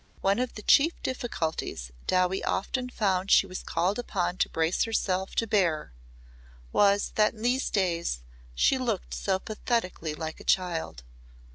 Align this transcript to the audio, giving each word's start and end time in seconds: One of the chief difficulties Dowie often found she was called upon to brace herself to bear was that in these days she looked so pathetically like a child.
One 0.21 0.39
of 0.39 0.55
the 0.55 0.63
chief 0.63 0.99
difficulties 1.03 1.91
Dowie 2.07 2.43
often 2.43 2.89
found 2.89 3.29
she 3.29 3.45
was 3.45 3.61
called 3.61 3.99
upon 3.99 4.37
to 4.37 4.49
brace 4.49 4.85
herself 4.85 5.35
to 5.35 5.45
bear 5.45 5.93
was 6.71 7.11
that 7.17 7.35
in 7.35 7.43
these 7.43 7.69
days 7.69 8.21
she 8.55 8.79
looked 8.79 9.13
so 9.13 9.37
pathetically 9.37 10.15
like 10.15 10.39
a 10.39 10.43
child. 10.43 11.03